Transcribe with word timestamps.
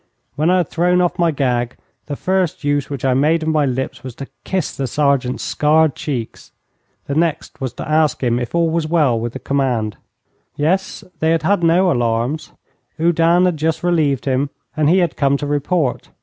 When 0.33 0.49
I 0.49 0.57
had 0.57 0.69
thrown 0.69 0.99
off 0.99 1.19
my 1.19 1.29
gag, 1.29 1.75
the 2.07 2.15
first 2.15 2.63
use 2.63 2.89
which 2.89 3.05
I 3.05 3.13
made 3.13 3.43
of 3.43 3.49
my 3.49 3.67
lips 3.67 4.03
was 4.03 4.15
to 4.15 4.25
kiss 4.43 4.75
the 4.75 4.87
sergeant's 4.87 5.43
scarred 5.43 5.93
cheeks. 5.95 6.51
The 7.05 7.13
next 7.13 7.61
was 7.61 7.71
to 7.73 7.87
ask 7.87 8.23
him 8.23 8.39
if 8.39 8.55
all 8.55 8.71
was 8.71 8.87
well 8.87 9.19
with 9.19 9.33
the 9.33 9.37
command. 9.39 9.97
Yes, 10.55 11.03
they 11.19 11.29
had 11.29 11.43
had 11.43 11.63
no 11.63 11.91
alarms. 11.91 12.51
Oudin 12.99 13.45
had 13.45 13.57
just 13.57 13.83
relieved 13.83 14.25
him, 14.25 14.49
and 14.75 14.89
he 14.89 14.97
had 14.97 15.15
come 15.15 15.37
to 15.37 15.45
report. 15.45 16.09